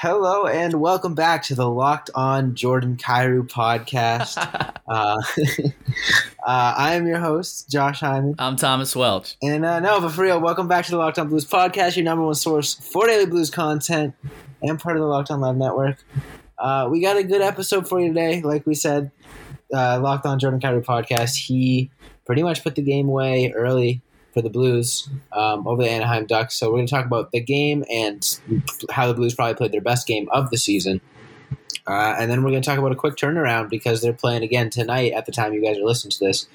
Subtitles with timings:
[0.00, 4.38] Hello and welcome back to the Locked On Jordan Kyrou podcast.
[4.88, 5.20] uh,
[6.42, 8.34] uh, I am your host, Josh Hyman.
[8.38, 9.36] I'm Thomas Welch.
[9.42, 12.04] And uh, no, but for real, welcome back to the Locked On Blues podcast, your
[12.06, 14.14] number one source for daily blues content
[14.62, 16.02] and part of the Locked On Live Network.
[16.58, 18.40] Uh, we got a good episode for you today.
[18.40, 19.10] Like we said,
[19.70, 21.90] uh, Locked On Jordan Kyrou podcast, he
[22.24, 24.00] pretty much put the game away early
[24.32, 26.56] for the Blues um, over the Anaheim Ducks.
[26.56, 28.38] So we're going to talk about the game and
[28.90, 31.00] how the Blues probably played their best game of the season.
[31.86, 34.70] Uh, and then we're going to talk about a quick turnaround because they're playing again
[34.70, 36.46] tonight at the time you guys are listening to this.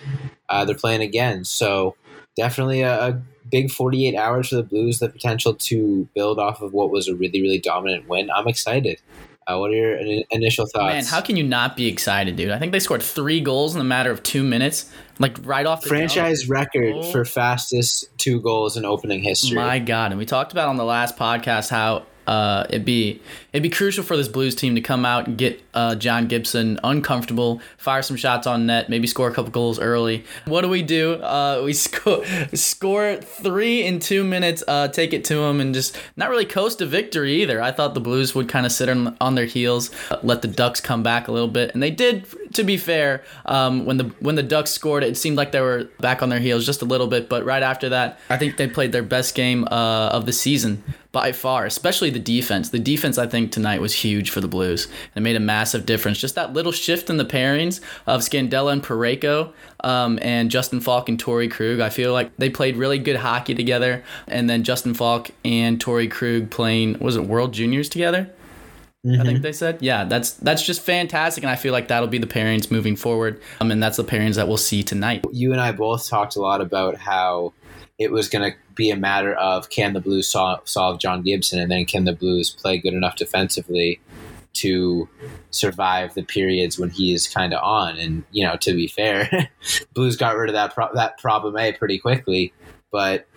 [0.49, 1.43] Uh, they're playing again.
[1.43, 1.95] So
[2.35, 6.73] definitely a, a, big 48 hours for the Blues, the potential to build off of
[6.73, 8.31] what was a really, really dominant win.
[8.31, 8.99] I'm excited.
[9.47, 9.95] Uh, what are your
[10.31, 10.93] initial thoughts?
[10.93, 12.49] Man, how can you not be excited, dude?
[12.49, 15.81] I think they scored three goals in a matter of two minutes, like right off
[15.81, 16.51] the franchise jump.
[16.51, 17.11] record oh.
[17.11, 19.55] for fastest two goals in opening history.
[19.55, 23.21] My God, and we talked about on the last podcast how uh, it'd be
[23.53, 26.79] it'd be crucial for this Blues team to come out and get uh, John Gibson
[26.83, 30.23] uncomfortable, fire some shots on net, maybe score a couple goals early.
[30.45, 31.15] What do we do?
[31.15, 35.97] Uh, we score score three in two minutes, uh, take it to them, and just
[36.15, 37.61] not really coast to victory either.
[37.61, 39.91] I thought the Blues would kind of sit on, on their heels,
[40.23, 42.25] let the Ducks come back a little bit, and they did.
[42.55, 45.89] To be fair, um, when the when the Ducks scored, it seemed like they were
[45.99, 48.67] back on their heels just a little bit, but right after that, I think they
[48.67, 50.81] played their best game uh, of the season
[51.11, 52.69] by far, especially the defense.
[52.69, 54.87] The defense, I think, tonight was huge for the Blues.
[55.15, 56.17] It made a massive difference.
[56.17, 61.09] Just that little shift in the pairings of Scandella and Parayko um, and Justin Faulk
[61.09, 61.81] and Torey Krug.
[61.81, 64.03] I feel like they played really good hockey together.
[64.27, 68.29] And then Justin Faulk and Torey Krug playing, was it World Juniors together?
[69.05, 69.21] Mm-hmm.
[69.21, 69.43] I think mm-hmm.
[69.43, 69.77] they said.
[69.81, 73.39] Yeah, that's that's just fantastic, and I feel like that'll be the pairings moving forward.
[73.61, 75.23] Um, and that's the pairings that we'll see tonight.
[75.31, 77.53] You and I both talked a lot about how
[77.99, 81.59] it was going to be a matter of can the Blues solve, solve John Gibson,
[81.59, 83.99] and then can the Blues play good enough defensively
[84.53, 85.07] to
[85.51, 87.97] survive the periods when he is kind of on.
[87.97, 89.49] And you know, to be fair,
[89.93, 92.53] Blues got rid of that pro- that problem A pretty quickly.
[92.91, 93.27] But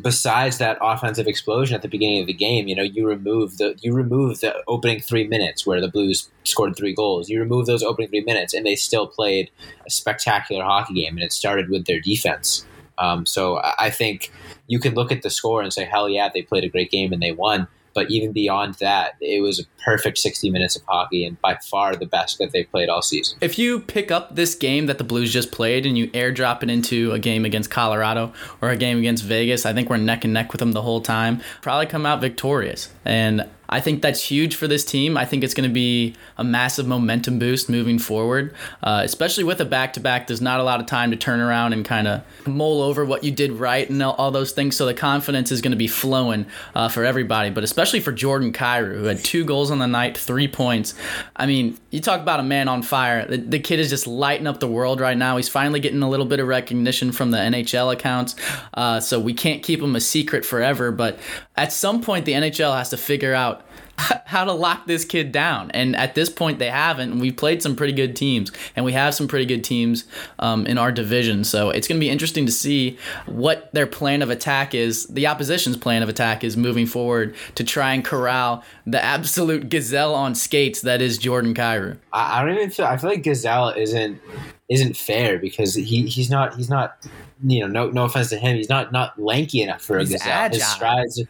[0.00, 3.74] besides that offensive explosion at the beginning of the game, you know, you remove the
[3.80, 7.28] you remove the opening three minutes where the Blues scored three goals.
[7.28, 9.50] You remove those opening three minutes, and they still played
[9.86, 11.14] a spectacular hockey game.
[11.14, 12.66] And it started with their defense.
[12.98, 14.32] Um, so I think
[14.68, 17.12] you can look at the score and say, hell yeah, they played a great game
[17.12, 17.66] and they won.
[17.94, 21.94] But even beyond that, it was a perfect 60 minutes of hockey and by far
[21.94, 23.38] the best that they've played all season.
[23.40, 26.70] If you pick up this game that the Blues just played and you airdrop it
[26.70, 30.34] into a game against Colorado or a game against Vegas, I think we're neck and
[30.34, 31.40] neck with them the whole time.
[31.62, 32.90] Probably come out victorious.
[33.04, 35.16] And I think that's huge for this team.
[35.16, 39.60] I think it's going to be a massive momentum boost moving forward, uh, especially with
[39.60, 40.26] a back to back.
[40.26, 43.24] There's not a lot of time to turn around and kind of mull over what
[43.24, 44.76] you did right and all, those things.
[44.76, 48.52] So the confidence is going to be flowing uh, for everybody, but especially for Jordan
[48.52, 50.94] Kyrou, who had two goals on the night, three points.
[51.36, 53.26] I mean, you talk about a man on fire.
[53.26, 55.36] The, the kid is just lighting up the world right now.
[55.36, 58.34] He's finally getting a little bit of recognition from the NHL accounts.
[58.72, 61.18] Uh, so we can't keep him a secret forever, but
[61.56, 63.53] at some point, the NHL has to figure out
[64.26, 65.70] how to lock this kid down.
[65.70, 67.18] And at this point, they haven't.
[67.20, 70.04] We've played some pretty good teams, and we have some pretty good teams
[70.38, 71.44] um, in our division.
[71.44, 75.26] So it's going to be interesting to see what their plan of attack is, the
[75.26, 80.34] opposition's plan of attack is moving forward to try and corral the absolute gazelle on
[80.34, 81.98] skates that is Jordan Kyrou.
[82.12, 82.86] I, I don't even feel.
[82.86, 84.20] I feel like gazelle isn't
[84.68, 87.06] isn't fair because he he's not he's not
[87.44, 90.32] you know no no offense to him he's not not lanky enough for he's gazelle.
[90.32, 90.58] Agile.
[90.58, 91.22] His strides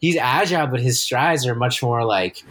[0.00, 2.42] he's agile, but his strides are much more like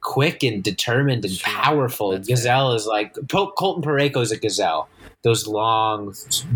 [0.00, 2.10] quick and determined and powerful.
[2.10, 4.88] That's gazelle is like Colton Parayko is a gazelle.
[5.22, 6.14] Those long,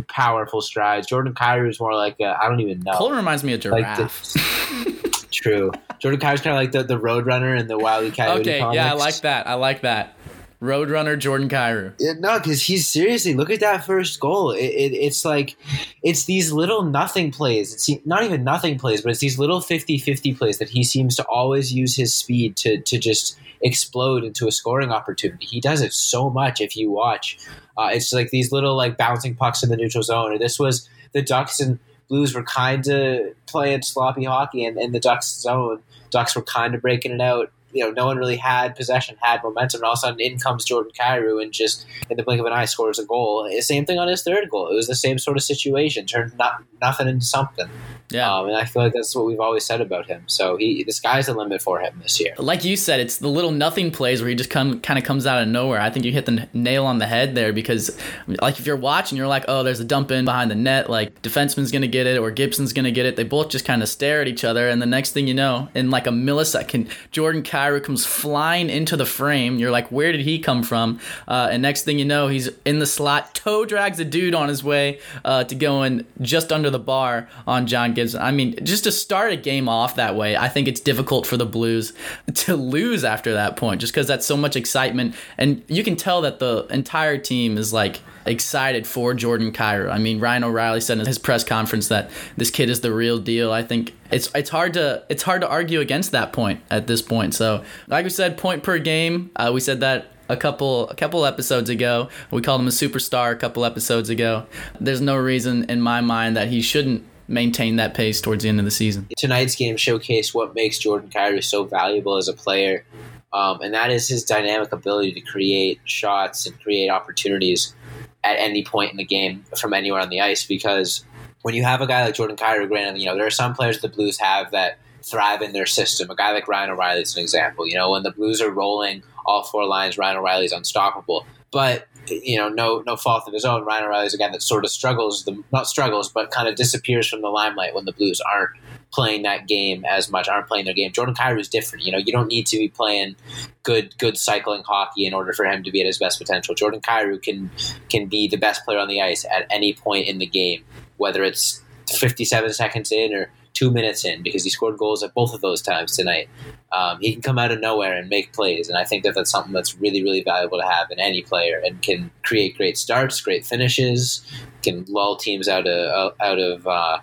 [0.09, 1.07] powerful strides.
[1.07, 2.93] Jordan Kyrou is more like I don't even know.
[2.93, 3.99] Colton reminds me of giraffe.
[3.99, 5.73] Like the, true.
[5.99, 8.41] Jordan Kyrou is kind of like the, the road runner and the wily coyote.
[8.43, 8.77] Okay, comics.
[8.77, 9.47] yeah, I like that.
[9.47, 10.18] I like that.
[10.61, 11.95] Roadrunner Jordan Kyrou.
[12.19, 14.51] No, because he's seriously look at that first goal.
[14.51, 15.57] It, it, it's like
[16.03, 17.73] it's these little nothing plays.
[17.73, 21.25] It's not even nothing plays, but it's these little 50-50 plays that he seems to
[21.27, 25.47] always use his speed to to just explode into a scoring opportunity.
[25.47, 26.61] He does it so much.
[26.61, 27.39] If you watch,
[27.77, 30.33] uh, it's like these little like bouncing pucks in the neutral zone.
[30.33, 31.79] Or this was the Ducks and
[32.09, 35.83] Blues were kind of playing sloppy hockey in, in the Ducks zone.
[36.11, 39.43] Ducks were kind of breaking it out you know, no one really had possession, had
[39.43, 42.41] momentum, and all of a sudden in comes Jordan Kyrou and just in the blink
[42.41, 43.49] of an eye scores a goal.
[43.61, 44.69] Same thing on his third goal.
[44.69, 47.69] It was the same sort of situation, turned not, nothing into something.
[48.11, 50.23] Yeah, um, and I feel like that's what we've always said about him.
[50.27, 52.33] So he, the sky's the limit for him this year.
[52.39, 55.27] Like you said, it's the little nothing plays where he just come kind of comes
[55.27, 55.79] out of nowhere.
[55.79, 59.19] I think you hit the nail on the head there because, like, if you're watching,
[59.19, 62.19] you're like, oh, there's a dump in behind the net, like defenseman's gonna get it
[62.19, 63.17] or Gibson's gonna get it.
[63.17, 65.69] They both just kind of stare at each other, and the next thing you know,
[65.75, 69.59] in like a millisecond, Jordan Kyrou comes flying into the frame.
[69.59, 71.01] You're like, where did he come from?
[71.27, 74.49] Uh, and next thing you know, he's in the slot, toe drags a dude on
[74.49, 78.23] his way uh, to going just under the bar on John Gibson.
[78.23, 81.37] I mean, just to start a game off that way, I think it's difficult for
[81.37, 81.93] the Blues
[82.35, 86.21] to lose after that point, just because that's so much excitement, and you can tell
[86.23, 89.91] that the entire team is like excited for Jordan Kyrou.
[89.91, 93.19] I mean, Ryan O'Reilly said in his press conference that this kid is the real
[93.19, 93.51] deal.
[93.51, 97.03] I think it's it's hard to it's hard to argue against that point at this
[97.03, 97.35] point.
[97.35, 99.31] So, like we said, point per game.
[99.35, 102.09] Uh, we said that a couple a couple episodes ago.
[102.31, 104.47] We called him a superstar a couple episodes ago.
[104.79, 108.59] There's no reason in my mind that he shouldn't maintain that pace towards the end
[108.59, 109.07] of the season.
[109.17, 112.85] Tonight's game showcased what makes Jordan Kyrou so valuable as a player,
[113.33, 117.75] um, and that is his dynamic ability to create shots and create opportunities
[118.25, 120.45] at any point in the game from anywhere on the ice.
[120.47, 121.05] Because
[121.43, 123.81] when you have a guy like Jordan Kyrou, granted, you know there are some players
[123.81, 126.11] the Blues have that thrive in their system.
[126.11, 127.67] A guy like Ryan O'Reilly is an example.
[127.67, 131.27] You know, when the Blues are rolling all four lines, Ryan O'Reilly is unstoppable.
[131.51, 133.65] But you know, no no fault of his own.
[133.65, 137.09] Ryan O'Reilly is again that sort of struggles, the not struggles, but kind of disappears
[137.09, 138.51] from the limelight when the Blues aren't
[138.93, 140.93] playing that game as much, aren't playing their game.
[140.93, 141.85] Jordan Kyrou is different.
[141.85, 143.17] You know, you don't need to be playing
[143.63, 146.55] good good cycling hockey in order for him to be at his best potential.
[146.55, 147.51] Jordan Kyrou can
[147.89, 150.65] can be the best player on the ice at any point in the game,
[150.97, 155.35] whether it's 57 seconds in or two minutes in because he scored goals at both
[155.35, 156.29] of those times tonight.
[156.71, 159.31] Um, he can come out of nowhere and make plays, and I think that that's
[159.31, 163.21] something that's really, really valuable to have in any player, and can create great starts,
[163.21, 164.25] great finishes,
[164.63, 166.99] can lull teams out of out of uh,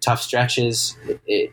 [0.00, 0.96] tough stretches.
[1.06, 1.52] It, it,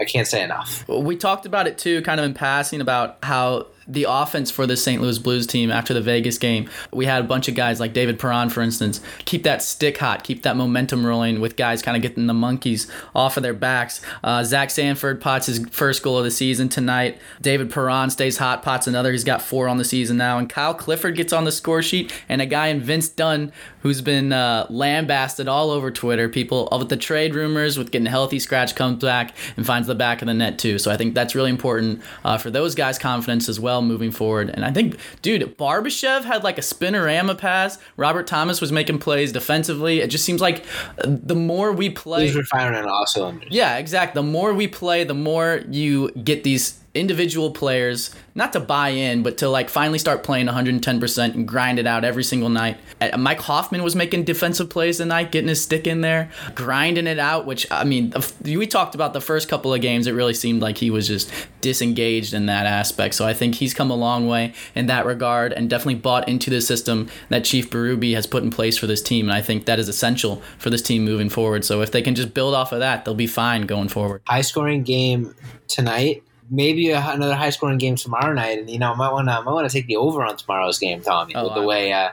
[0.00, 0.86] I can't say enough.
[0.88, 4.76] We talked about it too, kind of in passing, about how the offense for the
[4.76, 5.00] St.
[5.00, 6.68] Louis Blues team after the Vegas game.
[6.92, 10.24] We had a bunch of guys like David Perron, for instance, keep that stick hot,
[10.24, 14.02] keep that momentum rolling with guys kind of getting the monkeys off of their backs.
[14.22, 17.18] Uh, Zach Sanford pots his first goal of the season tonight.
[17.40, 19.12] David Perron stays hot, pots another.
[19.12, 20.38] He's got four on the season now.
[20.38, 23.52] And Kyle Clifford gets on the score sheet, and a guy in Vince Dunn
[23.82, 26.28] who's been uh, lambasted all over Twitter.
[26.28, 30.20] People with the trade rumors, with getting healthy, Scratch comes back and finds the back
[30.20, 30.78] of the net too.
[30.78, 34.50] So I think that's really important uh, for those guys' confidence as well moving forward.
[34.50, 37.78] And I think, dude, Barbashev had like a spinorama pass.
[37.96, 40.00] Robert Thomas was making plays defensively.
[40.00, 40.64] It just seems like
[40.98, 43.48] uh, the more we play, He's firing on all cylinders.
[43.50, 44.20] Yeah, exactly.
[44.20, 49.22] The more we play, the more you get these individual players not to buy in,
[49.22, 52.78] but to like finally start playing 110% and grind it out every single night.
[53.00, 57.18] Uh, Mike Hoffman was making defensive plays tonight, getting his stick in there, grinding it
[57.18, 57.46] out.
[57.46, 58.12] Which I mean,
[58.44, 60.06] we talked about the first couple of games.
[60.06, 61.30] It really seemed like he was just
[61.60, 63.14] disengaged in that aspect.
[63.14, 66.48] So I think he's come a long way in that regard, and definitely bought into
[66.48, 69.26] the system that Chief Berube has put in place for this team.
[69.26, 71.64] And I think that is essential for this team moving forward.
[71.64, 74.22] So if they can just build off of that, they'll be fine going forward.
[74.26, 75.34] High scoring game
[75.66, 79.28] tonight maybe a, another high scoring game tomorrow night, and you know, I might want
[79.28, 81.92] to might want to take the over on tomorrow's game, Tommy, oh, with the way
[81.92, 82.10] uh,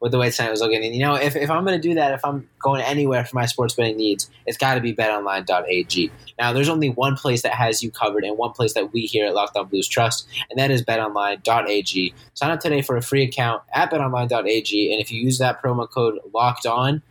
[0.00, 0.84] with the way tonight was looking.
[0.84, 3.36] And you know, if, if I'm going to do that, if I'm going anywhere for
[3.36, 6.10] my sports betting needs, it's got to be BetOnline.ag.
[6.38, 9.26] Now, there's only one place that has you covered, and one place that we here
[9.26, 12.14] at Locked On Blues trust, and that is BetOnline.ag.
[12.34, 15.88] Sign up today for a free account at BetOnline.ag, and if you use that promo
[15.88, 17.02] code Locked On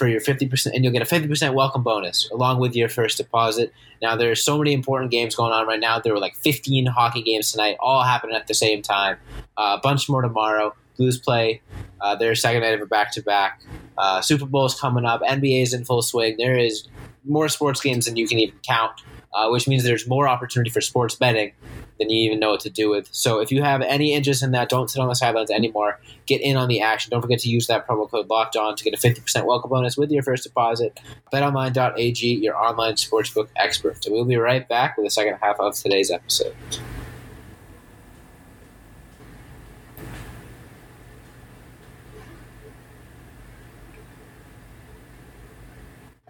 [0.00, 3.70] for your 50% and you'll get a 50% welcome bonus along with your first deposit.
[4.00, 6.00] Now there's so many important games going on right now.
[6.00, 9.18] There were like 15 hockey games tonight, all happening at the same time.
[9.58, 10.74] Uh, a bunch more tomorrow.
[10.96, 11.60] Blues play
[12.00, 13.60] uh, their second night of a back-to-back.
[13.98, 15.20] Uh, Super Bowl is coming up.
[15.20, 16.36] NBA is in full swing.
[16.38, 16.88] There is
[17.24, 19.00] more sports games than you can even count,
[19.34, 21.52] uh, which means there's more opportunity for sports betting
[21.98, 23.08] than you even know what to do with.
[23.12, 26.00] So if you have any interest in that, don't sit on the sidelines anymore.
[26.26, 27.10] Get in on the action.
[27.10, 29.96] Don't forget to use that promo code Locked On to get a 50% welcome bonus
[29.96, 30.98] with your first deposit.
[31.32, 34.02] BetOnline.ag, your online sportsbook expert.
[34.02, 36.56] So we'll be right back with the second half of today's episode.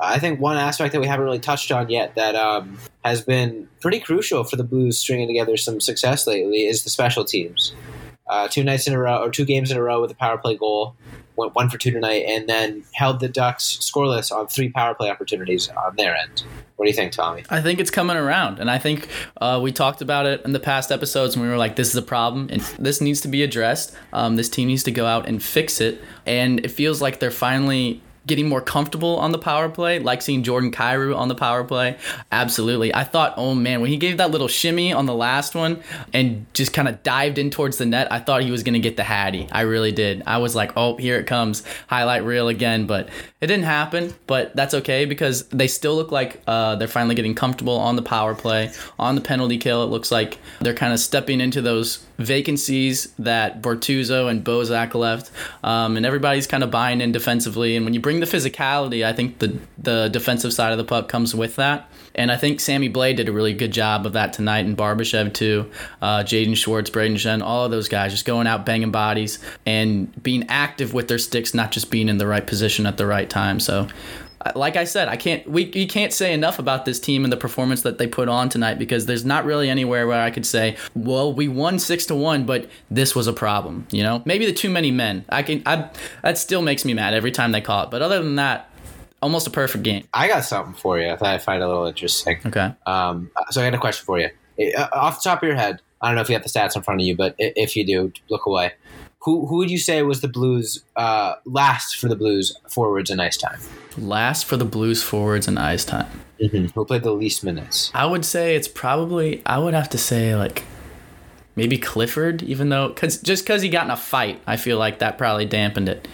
[0.00, 3.68] I think one aspect that we haven't really touched on yet that um, has been
[3.80, 7.74] pretty crucial for the Blues stringing together some success lately is the special teams.
[8.30, 10.38] uh, two nights in a row or two games in a row with a power
[10.38, 10.94] play goal.
[11.36, 15.10] Went one for two tonight, and then held the Ducks scoreless on three power play
[15.10, 16.44] opportunities on their end.
[16.76, 17.44] What do you think, Tommy?
[17.50, 19.08] I think it's coming around, and I think
[19.40, 21.96] uh, we talked about it in the past episodes, and we were like, "This is
[21.96, 23.94] a problem, and this needs to be addressed.
[24.12, 27.30] Um, this team needs to go out and fix it." And it feels like they're
[27.30, 31.64] finally getting more comfortable on the power play, like seeing Jordan Kyrou on the power
[31.64, 31.96] play.
[32.30, 32.94] Absolutely.
[32.94, 36.46] I thought, oh man, when he gave that little shimmy on the last one and
[36.54, 38.96] just kind of dived in towards the net, I thought he was going to get
[38.96, 39.48] the Hattie.
[39.50, 40.22] I really did.
[40.26, 41.64] I was like, oh, here it comes.
[41.86, 42.86] Highlight reel again.
[42.86, 43.08] But
[43.40, 44.14] it didn't happen.
[44.26, 48.02] But that's okay because they still look like uh, they're finally getting comfortable on the
[48.02, 48.70] power play.
[48.98, 53.62] On the penalty kill, it looks like they're kind of stepping into those vacancies that
[53.62, 55.30] Bortuzzo and Bozak left.
[55.64, 57.76] Um, and everybody's kind of buying in defensively.
[57.76, 61.08] And when you bring the physicality, I think the the defensive side of the puck
[61.08, 61.88] comes with that.
[62.14, 65.32] And I think Sammy Blais did a really good job of that tonight, and Barbashev
[65.32, 65.70] too.
[66.02, 70.20] Uh, Jaden Schwartz, Brayden Schenn, all of those guys just going out banging bodies and
[70.20, 73.30] being active with their sticks, not just being in the right position at the right
[73.30, 73.60] time.
[73.60, 73.86] So
[74.54, 77.36] like I said, I can't we you can't say enough about this team and the
[77.36, 80.76] performance that they put on tonight because there's not really anywhere where I could say,
[80.94, 83.86] well, we won six to one, but this was a problem.
[83.90, 85.24] You know, maybe the too many men.
[85.28, 85.90] I can I
[86.22, 87.90] that still makes me mad every time they call it.
[87.90, 88.70] But other than that,
[89.22, 90.06] almost a perfect game.
[90.14, 92.40] I got something for you that I find a little interesting.
[92.44, 92.72] Okay.
[92.86, 94.30] Um, so I got a question for you.
[94.76, 96.76] Uh, off the top of your head, I don't know if you have the stats
[96.76, 98.72] in front of you, but if you do, look away.
[99.22, 103.20] Who who would you say was the Blues uh, last for the Blues forwards in
[103.20, 103.60] ice time?
[103.98, 106.06] Last for the Blues forwards in ice time.
[106.40, 106.66] Mm-hmm.
[106.74, 107.90] Who played the least minutes?
[107.92, 109.42] I would say it's probably.
[109.44, 110.64] I would have to say like
[111.54, 115.00] maybe Clifford, even though cause, just because he got in a fight, I feel like
[115.00, 116.08] that probably dampened it.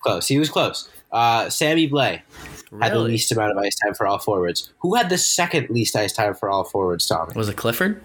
[0.00, 0.26] Close.
[0.26, 0.88] He was close.
[1.12, 2.22] Uh, Sammy Blais
[2.70, 2.84] really?
[2.84, 4.72] had the least amount of ice time for all forwards.
[4.80, 7.34] Who had the second least ice time for all forwards, Tommy?
[7.34, 8.02] Was it Clifford?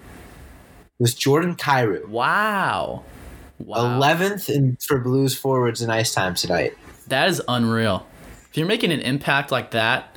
[1.03, 2.07] Was Jordan Kyrou.
[2.07, 3.03] Wow.
[3.60, 6.77] Eleventh in for Blues forwards in ice time tonight.
[7.07, 8.07] That is unreal.
[8.50, 10.15] If you're making an impact like that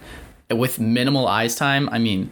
[0.49, 2.31] with minimal ice time, I mean,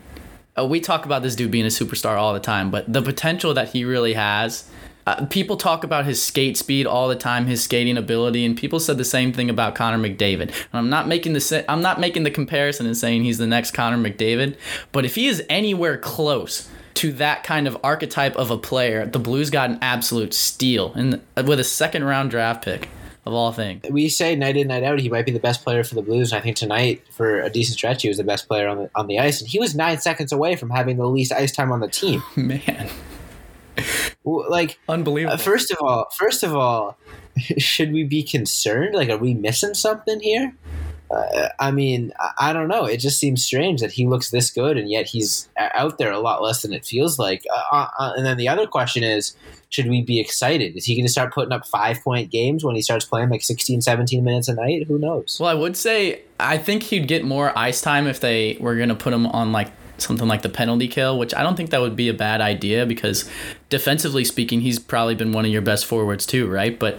[0.57, 3.55] uh, we talk about this dude being a superstar all the time, but the potential
[3.55, 4.71] that he really has.
[5.05, 8.79] Uh, people talk about his skate speed all the time, his skating ability, and people
[8.79, 10.43] said the same thing about Connor McDavid.
[10.43, 13.73] And I'm not making the I'm not making the comparison and saying he's the next
[13.73, 14.57] Connor McDavid,
[14.93, 19.19] but if he is anywhere close to that kind of archetype of a player, the
[19.19, 22.89] Blues got an absolute steal and with a second round draft pick
[23.27, 23.85] of all things.
[23.91, 26.33] We say night in, night out, he might be the best player for the Blues.
[26.33, 28.91] And I think tonight, for a decent stretch, he was the best player on the
[28.95, 31.73] on the ice, and he was nine seconds away from having the least ice time
[31.73, 32.23] on the team.
[32.37, 32.91] Man,
[34.25, 35.35] like unbelievable.
[35.35, 36.99] Uh, first of all, first of all,
[37.59, 38.95] should we be concerned?
[38.95, 40.55] Like, are we missing something here?
[41.15, 42.85] Uh, I mean, I, don't know.
[42.85, 46.19] It just seems strange that he looks this good and yet he's out there a
[46.19, 47.45] lot less than it feels like.
[47.53, 49.37] Uh, uh, uh, and then the other question is,
[49.69, 50.77] should we be excited?
[50.77, 53.43] Is he going to start putting up five point games when he starts playing like
[53.43, 54.87] 16, 17 minutes a night?
[54.87, 55.39] Who knows?
[55.41, 58.89] Well, I would say I think he'd get more ice time if they were going
[58.89, 61.81] to put him on like something like the penalty kill, which I don't think that
[61.81, 63.29] would be a bad idea because
[63.69, 66.79] defensively speaking, he's probably been one of your best forwards too, right?
[66.79, 66.99] But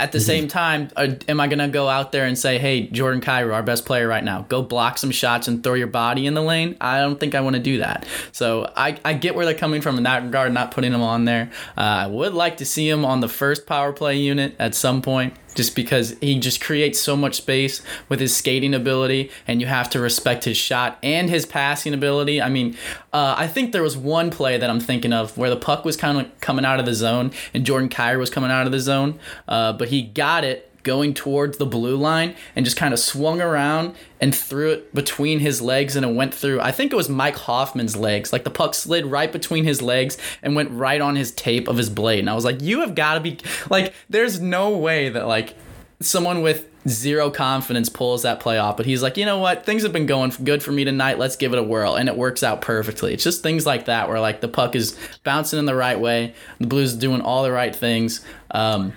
[0.00, 2.86] at the same time, uh, am I going to go out there and say, hey,
[2.88, 6.26] Jordan Kyrou, our best player right now, go block some shots and throw your body
[6.26, 6.76] in the lane?
[6.80, 8.06] I don't think I want to do that.
[8.32, 11.24] So I, I get where they're coming from in that regard, not putting him on
[11.24, 11.50] there.
[11.76, 15.02] Uh, I would like to see him on the first power play unit at some
[15.02, 19.66] point just because he just creates so much space with his skating ability, and you
[19.66, 22.40] have to respect his shot and his passing ability.
[22.40, 22.76] I mean,
[23.12, 25.96] uh, I think there was one play that I'm thinking of where the puck was
[25.96, 28.80] kind of coming out of the zone, and Jordan Kyrou was coming out of the
[28.80, 33.00] zone, uh, but he got it going towards the blue line and just kind of
[33.00, 36.96] swung around and threw it between his legs and it went through I think it
[36.96, 38.32] was Mike Hoffman's legs.
[38.32, 41.76] Like the puck slid right between his legs and went right on his tape of
[41.76, 42.20] his blade.
[42.20, 43.38] And I was like, you have got to be
[43.68, 45.54] like there's no way that like
[46.00, 48.76] someone with zero confidence pulls that play off.
[48.76, 49.66] But he's like, you know what?
[49.66, 51.18] Things have been going good for me tonight.
[51.18, 51.96] Let's give it a whirl.
[51.96, 53.12] And it works out perfectly.
[53.12, 56.34] It's just things like that where like the puck is bouncing in the right way.
[56.58, 58.24] The Blues doing all the right things.
[58.50, 58.92] Um,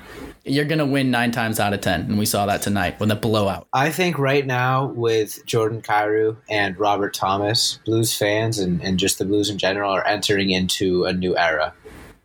[0.46, 2.02] you're going to win nine times out of 10.
[2.02, 3.68] And we saw that tonight when the blowout.
[3.74, 9.20] I think right now with Jordan Kyrou and Robert Thomas, Blues fans and, and just
[9.20, 11.74] the Blues in general are entering into a new era.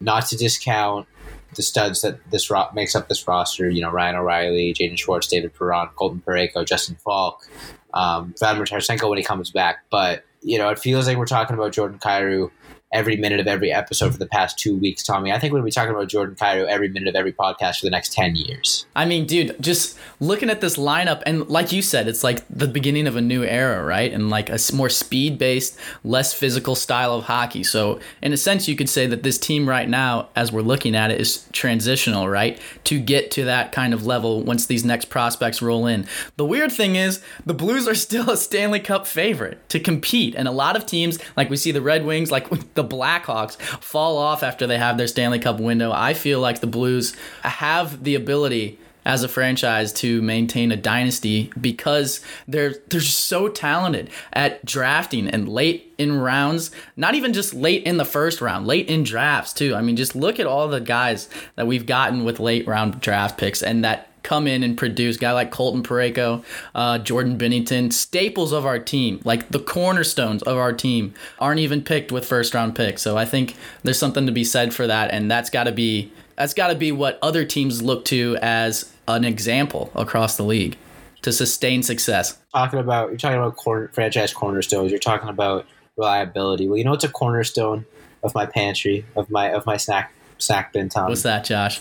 [0.01, 1.07] Not to discount
[1.55, 3.69] the studs that this ro- makes up this roster.
[3.69, 7.47] You know, Ryan O'Reilly, Jaden Schwartz, David Perron, Colton Parayko, Justin Faulk,
[7.95, 9.85] um, Vladimir Tarasenko when he comes back.
[9.91, 12.51] But you know, it feels like we're talking about Jordan Kyrou
[12.95, 15.33] every minute of every episode for the past two weeks, Tommy.
[15.33, 17.81] I think we're going to be talking about Jordan Kyrou every minute of every podcast
[17.81, 18.87] for the next 10 years.
[18.95, 22.69] I mean, dude, just looking at this lineup, and like you said, it's like the
[22.69, 24.13] beginning of a new era, right?
[24.13, 27.65] And like a more speed based, less physical style of hockey.
[27.65, 30.95] So, in a sense, you could say that this team right now, as we're looking
[30.95, 32.61] at it, is transitional, right?
[32.85, 36.07] To get to that kind of level once these next prospects roll in.
[36.37, 40.37] The weird thing is, the Blues are still a Stanley Cup favorite to compete.
[40.37, 44.19] And a lot of teams, like we see the Red Wings, like the Blackhawks, fall
[44.19, 45.93] off after they have their Stanley Cup window.
[45.93, 51.53] I feel like the Blues have the ability as a franchise to maintain a dynasty
[51.61, 57.83] because they're they're so talented at drafting and late in rounds, not even just late
[57.85, 59.75] in the first round, late in drafts too.
[59.75, 63.39] I mean, just look at all the guys that we've gotten with late round draft
[63.39, 65.17] picks and that come in and produce.
[65.17, 70.57] Guy like Colton Parayko, uh, Jordan Binnington, staples of our team, like the cornerstones of
[70.57, 73.03] our team, aren't even picked with first round picks.
[73.03, 73.55] So I think
[73.85, 76.75] there's something to be said for that, and that's got to be that's got to
[76.75, 80.77] be what other teams look to as an example across the league
[81.23, 82.37] to sustain success.
[82.53, 84.91] Talking about you're talking about corner, franchise cornerstones.
[84.91, 85.67] You're talking about
[85.97, 86.67] reliability.
[86.67, 87.87] Well, you know what's a cornerstone
[88.23, 90.89] of my pantry of my of my snack snack bin.
[90.89, 91.09] Tom.
[91.09, 91.81] What's that, Josh?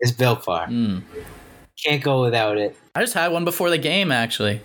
[0.00, 0.68] It's Built Bar.
[0.68, 1.02] Mm.
[1.84, 2.76] Can't go without it.
[2.94, 4.60] I just had one before the game actually.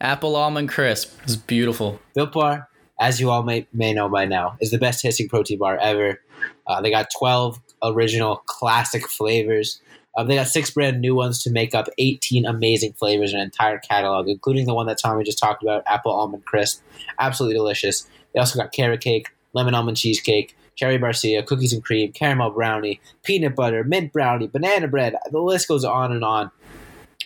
[0.00, 1.18] Apple almond crisp.
[1.24, 2.00] It's beautiful.
[2.14, 2.68] Built Bar,
[3.00, 6.20] as you all may may know by now, is the best tasting protein bar ever.
[6.66, 9.80] Uh, they got 12 original classic flavors.
[10.16, 13.44] Um, they got six brand new ones to make up 18 amazing flavors, in an
[13.44, 16.82] entire catalog, including the one that Tommy just talked about, apple almond crisp.
[17.18, 18.08] Absolutely delicious.
[18.34, 23.00] They also got carrot cake, lemon almond cheesecake, cherry barcia, cookies and cream, caramel brownie,
[23.22, 25.14] peanut butter, mint brownie, banana bread.
[25.30, 26.50] The list goes on and on.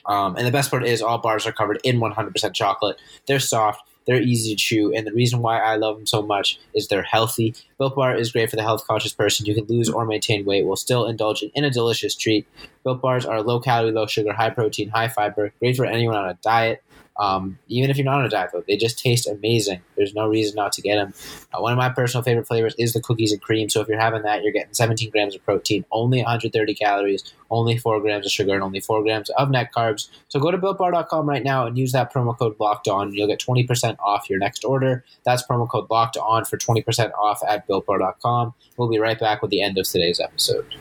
[0.06, 3.00] Um, and the best part is all bars are covered in 100% chocolate.
[3.26, 3.88] They're soft.
[4.06, 7.02] They're easy to chew, and the reason why I love them so much is they're
[7.02, 7.54] healthy.
[7.78, 10.66] Built Bar is great for the health conscious person who can lose or maintain weight
[10.66, 12.46] while still indulging in a delicious treat.
[12.82, 16.28] Built Bars are low calorie, low sugar, high protein, high fiber, great for anyone on
[16.28, 16.82] a diet.
[17.16, 19.80] Um, even if you're not on a diet, though, they just taste amazing.
[19.97, 21.14] There's no reason not to get them.
[21.52, 23.68] Uh, one of my personal favorite flavors is the cookies and cream.
[23.68, 27.78] So if you're having that, you're getting 17 grams of protein, only 130 calories, only
[27.78, 30.09] 4 grams of sugar, and only 4 grams of net carbs.
[30.28, 33.12] So go to builtbar.com right now and use that promo code locked on.
[33.12, 35.04] You'll get 20% off your next order.
[35.25, 38.54] That's promo code locked on for 20% off at builtbar.com.
[38.76, 40.75] We'll be right back with the end of today's episode.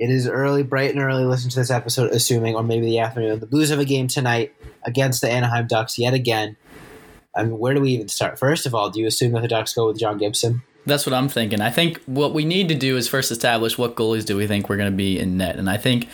[0.00, 1.26] It is early, bright and early.
[1.26, 3.38] Listen to this episode, assuming, or maybe the afternoon.
[3.38, 6.56] The Blues have a game tonight against the Anaheim Ducks yet again.
[7.36, 8.38] I mean, where do we even start?
[8.38, 10.62] First of all, do you assume that the Ducks go with John Gibson?
[10.86, 11.60] That's what I'm thinking.
[11.60, 14.70] I think what we need to do is first establish what goalies do we think
[14.70, 16.08] we're going to be in net, and I think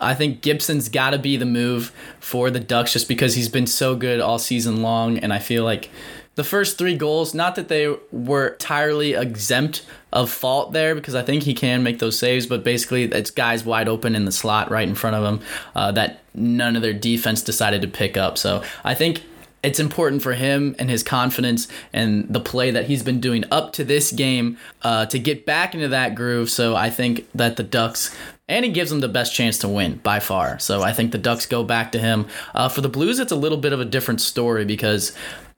[0.00, 3.66] I think Gibson's got to be the move for the Ducks just because he's been
[3.66, 5.90] so good all season long, and I feel like
[6.36, 9.84] the first three goals, not that they were entirely exempt
[10.16, 13.64] of fault there, because I think he can make those saves, but basically it's guys
[13.64, 16.94] wide open in the slot right in front of him uh, that none of their
[16.94, 18.38] defense decided to pick up.
[18.38, 19.22] So I think
[19.62, 23.72] it's important for him and his confidence and the play that he's been doing up
[23.74, 26.48] to this game uh, to get back into that groove.
[26.48, 28.16] So I think that the Ducks.
[28.48, 30.60] And he gives them the best chance to win by far.
[30.60, 32.26] So I think the Ducks go back to him.
[32.54, 35.12] Uh, for the Blues, it's a little bit of a different story because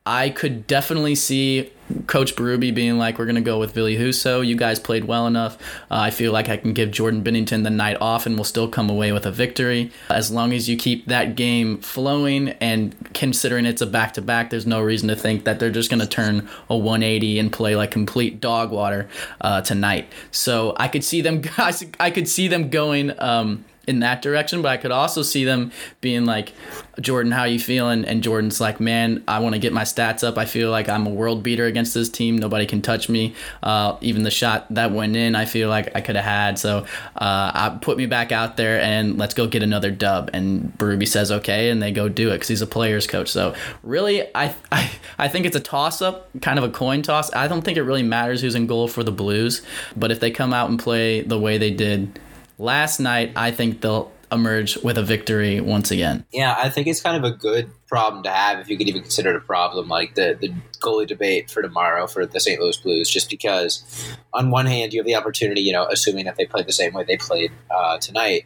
[0.09, 1.71] I could definitely see
[2.07, 4.45] Coach Berube being like, we're to go with Ville Husso.
[4.45, 5.59] You guys played well enough.
[5.91, 8.69] Uh, I feel like I can give Jordan Binnington the night off and we'll still
[8.69, 9.93] come away with a victory.
[10.09, 14.49] As long as you keep that game flowing and considering it's a back to back,
[14.49, 17.91] there's no reason to think that they're just to turn a 180 and play like
[17.91, 19.11] complete dog water
[19.43, 20.11] uh, tonight.
[20.31, 21.43] So I could see them,
[22.01, 23.13] I could see them going.
[23.21, 25.73] Um, in that direction, but I could also see them
[26.03, 26.53] being like,
[27.01, 28.05] Jordan, how you feeling?
[28.05, 30.37] And Jordan's like, man, I want to get my stats up.
[30.37, 32.37] I feel like I'm a world beater against this team.
[32.37, 33.35] Nobody can touch me.
[33.63, 36.59] Uh, even the shot that went in, I feel like I could have had.
[36.59, 36.85] So
[37.17, 40.29] uh, I put me back out there and let's go get another dub.
[40.35, 43.31] And Berube says okay, and they go do it because he's a player's coach.
[43.31, 47.33] So really, I, I I think it's a toss up, kind of a coin toss.
[47.35, 49.63] I don't think it really matters who's in goal for the Blues,
[49.97, 52.21] but if they come out and play the way they did
[52.59, 56.25] last night, I think they'll emerge with a victory once again.
[56.33, 59.03] Yeah, I think it's kind of a good problem to have if you could even
[59.03, 62.61] consider it a problem, like the, the goalie debate for tomorrow for the St.
[62.61, 66.37] Louis Blues, just because on one hand you have the opportunity, you know, assuming that
[66.37, 68.45] they play the same way they played uh, tonight.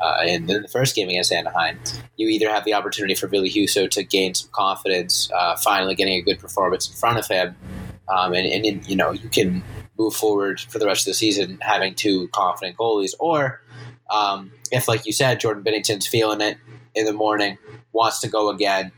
[0.00, 1.78] Uh, in the first game against Anaheim,
[2.16, 6.14] you either have the opportunity for Ville Husso to gain some confidence, uh, finally getting
[6.14, 7.54] a good performance in front of him,
[8.12, 9.62] um, and, and, you know you can
[9.98, 13.62] move forward for the rest of the season having two confident goalies, or
[14.10, 16.58] um, if, like you said, Jordan Binnington's feeling it
[16.94, 17.58] in the morning,
[17.92, 18.92] wants to go again,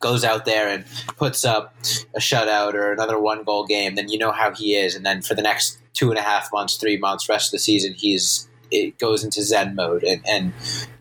[0.00, 0.84] goes out there and
[1.16, 1.74] puts up
[2.14, 4.94] a shutout or another one goal game, then you know how he is.
[4.94, 7.58] And then for the next two and a half months, three months, rest of the
[7.58, 10.52] season, he's it goes into Zen mode and, and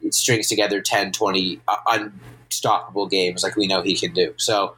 [0.04, 2.10] it strings together 10, 20 uh,
[2.54, 4.34] unstoppable games like we know he can do.
[4.38, 4.76] So,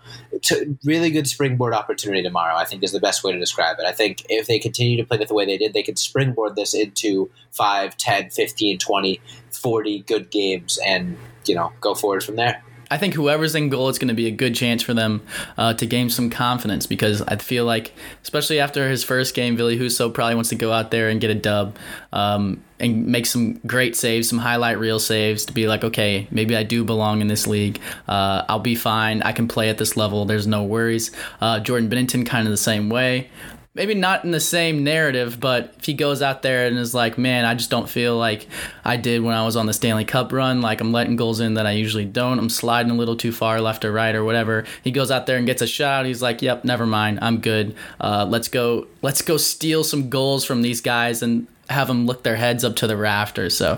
[0.83, 3.85] really good springboard opportunity tomorrow, I think, is the best way to describe it.
[3.85, 6.55] I think if they continue to play it the way they did, they could springboard
[6.55, 12.37] this into 5, 10, 15, 20, 40 good games and, you know, go forward from
[12.37, 12.63] there.
[12.89, 15.21] I think whoever's in goal, it's going to be a good chance for them
[15.57, 17.93] uh, to gain some confidence because I feel like,
[18.23, 21.29] especially after his first game, Ville Husso probably wants to go out there and get
[21.29, 21.77] a dub
[22.13, 26.55] um, and make some great saves, some highlight reel saves to be like, okay, maybe
[26.55, 27.79] I do belong in this league.
[28.07, 29.21] Uh, I'll be fine.
[29.21, 30.25] I can play at this level.
[30.25, 31.11] There's no worries.
[31.41, 33.29] Uh, Jordan Binnington, kind of the same way
[33.75, 37.17] maybe not in the same narrative, but if he goes out there and is like,
[37.17, 38.47] man, I just don't feel like
[38.85, 40.61] I did when I was on the Stanley Cup run.
[40.61, 42.39] Like I'm letting goals in that I usually don't.
[42.39, 44.63] I'm sliding a little too far left or right or whatever.
[44.83, 46.05] He goes out there and gets a shot.
[46.05, 47.19] He's like, yep, never mind.
[47.21, 47.75] I'm good.
[47.99, 48.87] Uh, let's go.
[49.01, 52.77] Let's go steal some goals from these guys and have them look their heads up
[52.77, 53.55] to the rafters.
[53.55, 53.77] So.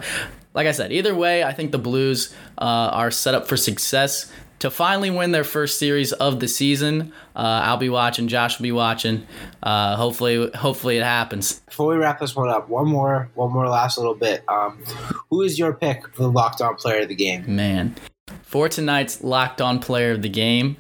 [0.54, 4.32] Like I said, either way, I think the Blues uh, are set up for success
[4.60, 7.14] to finally win their first series of the season.
[7.36, 8.28] Uh, I'll be watching.
[8.28, 9.26] Josh will be watching.
[9.62, 11.60] Uh, hopefully, hopefully it happens.
[11.62, 14.44] Before we wrap this one up, one more, one more last little bit.
[14.48, 14.84] Um,
[15.30, 17.44] who is your pick for the locked on player of the game?
[17.56, 17.96] Man,
[18.42, 20.78] for tonight's locked on player of the game,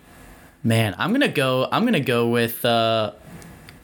[0.63, 1.68] man, I'm gonna go.
[1.72, 2.63] I'm gonna go with.
[2.66, 3.13] Uh,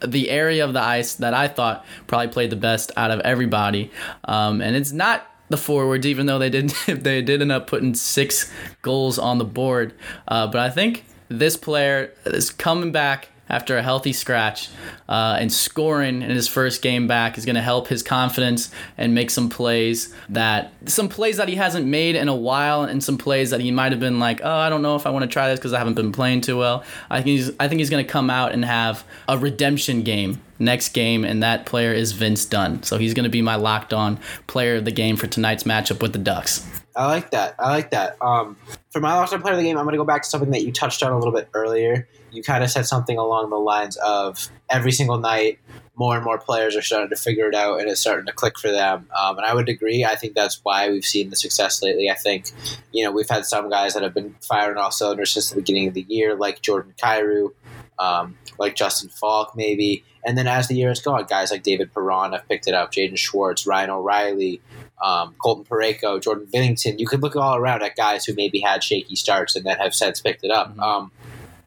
[0.06, 3.90] the area of the ice that I thought probably played the best out of everybody,
[4.26, 7.94] um, and it's not the forwards, even though they did they did end up putting
[7.94, 9.94] six goals on the board.
[10.28, 14.68] Uh, but I think this player is coming back after a healthy scratch
[15.08, 19.14] uh, and scoring in his first game back is going to help his confidence and
[19.14, 23.16] make some plays that some plays that he hasn't made in a while and some
[23.16, 25.30] plays that he might have been like oh I don't know if I want to
[25.30, 26.84] try this because I haven't been playing too well.
[27.12, 30.42] I think he's I think he's going to come out and have a redemption game
[30.58, 32.82] next game and that player is Vince Dunn.
[32.82, 36.02] So he's going to be my locked on player of the game for tonight's matchup
[36.02, 37.56] with the Ducks I like that.
[37.60, 38.18] I like that.
[38.22, 38.58] Um,
[38.92, 40.64] for my last player of the game, I'm going to go back to something that
[40.64, 42.08] you touched on a little bit earlier.
[42.32, 45.60] You kind of said something along the lines of every single night,
[45.96, 48.58] more and more players are starting to figure it out and it's starting to click
[48.58, 49.08] for them.
[49.18, 50.04] Um, and I would agree.
[50.06, 52.10] I think that's why we've seen the success lately.
[52.10, 52.52] I think,
[52.92, 55.88] you know, we've had some guys that have been firing off cylinders since the beginning
[55.88, 57.54] of the year, like Jordan Kyrou,
[58.00, 60.04] um, like Justin Faulk, maybe.
[60.26, 62.92] And then as the year has gone, guys like David Perron have picked it up,
[62.92, 64.62] Jaden Schwartz, Ryan O'Reilly,
[65.02, 67.00] um, Colton Parayko, Jordan Binnington.
[67.00, 69.94] You could look all around at guys who maybe had shaky starts and then have
[69.94, 70.72] since picked it up.
[70.72, 70.80] Mm-hmm.
[70.80, 71.12] Um,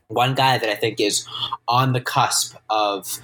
[0.09, 1.27] one guy that I think is
[1.67, 3.19] on the cusp of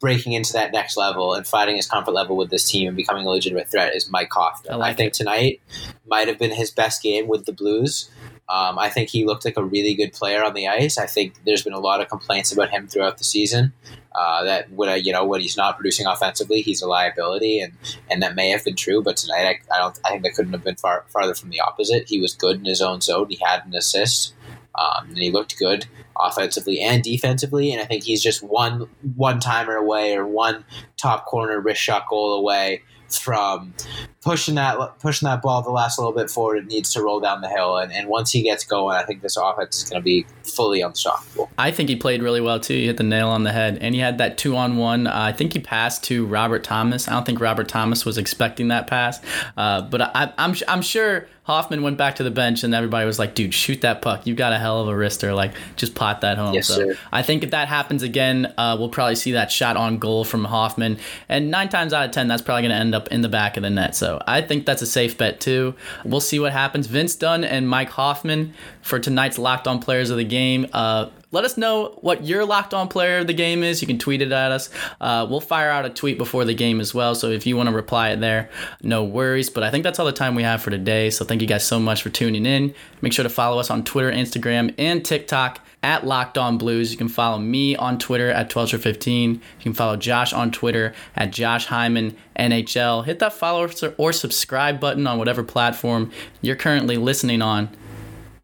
[0.00, 3.26] breaking into that next level and finding his comfort level with this team and becoming
[3.26, 4.74] a legitimate threat is Mike Hoffman.
[4.74, 5.14] I, like I think it.
[5.14, 5.60] tonight
[6.06, 8.08] might have been his best game with the Blues.
[8.48, 10.96] Um, I think he looked like a really good player on the ice.
[10.96, 13.74] I think there's been a lot of complaints about him throughout the season.
[14.14, 17.74] Uh, that when you know when he's not producing offensively, he's a liability, and
[18.10, 19.02] and that may have been true.
[19.02, 20.00] But tonight, I, I don't.
[20.04, 22.08] I think that couldn't have been far farther from the opposite.
[22.08, 23.28] He was good in his own zone.
[23.28, 24.34] He had an assist,
[24.74, 25.86] um, and he looked good
[26.18, 27.70] offensively and defensively.
[27.70, 30.64] And I think he's just one one timer away or one
[30.96, 32.82] top corner wrist shot goal away
[33.16, 33.72] from
[34.20, 36.58] pushing that pushing that ball the last little bit forward.
[36.58, 39.22] It needs to roll down the hill, and, and once he gets going, I think
[39.22, 41.50] this offense is going to be fully unstoppable.
[41.56, 42.74] I think he played really well too.
[42.74, 45.06] He hit the nail on the head, and he had that two on one.
[45.06, 47.08] Uh, I think he passed to Robert Thomas.
[47.08, 49.20] I don't think Robert Thomas was expecting that pass,
[49.56, 53.18] uh, but I, I'm I'm sure Hoffman went back to the bench and everybody was
[53.18, 54.26] like, dude, shoot that puck.
[54.26, 55.34] You've got a hell of a wrister.
[55.34, 56.52] Like, just pot that home.
[56.52, 56.98] Yes, so sir.
[57.10, 60.44] I think if that happens again, uh, we'll probably see that shot on goal from
[60.44, 60.98] Hoffman.
[61.26, 63.56] And nine times out of 10, that's probably going to end up in the back
[63.56, 63.96] of the net.
[63.96, 65.74] So I think that's a safe bet, too.
[66.04, 66.86] We'll see what happens.
[66.86, 70.66] Vince Dunn and Mike Hoffman for tonight's Locked On Players of the Game.
[70.74, 73.82] Uh, let us know what your locked on player of the game is.
[73.82, 74.70] You can tweet it at us.
[75.00, 77.14] Uh, we'll fire out a tweet before the game as well.
[77.14, 78.48] So if you want to reply it there,
[78.82, 79.50] no worries.
[79.50, 81.10] But I think that's all the time we have for today.
[81.10, 82.74] So thank you guys so much for tuning in.
[83.02, 86.92] Make sure to follow us on Twitter, Instagram, and TikTok at Locked On Blues.
[86.92, 88.72] You can follow me on Twitter at 12
[89.06, 93.04] You can follow Josh on Twitter at Josh Hyman NHL.
[93.04, 96.10] Hit that follow or subscribe button on whatever platform
[96.40, 97.68] you're currently listening on.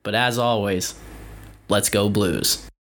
[0.02, 0.94] But as always,
[1.68, 2.68] let's go Blues.